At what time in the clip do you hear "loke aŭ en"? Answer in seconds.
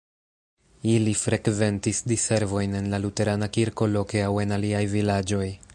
3.97-4.59